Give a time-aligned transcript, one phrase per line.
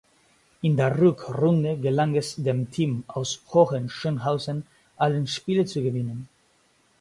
[0.63, 4.65] In der Rückrunde gelang es dem Team aus Hohenschönhausen
[4.97, 6.27] alle Spiele zu gewinnen.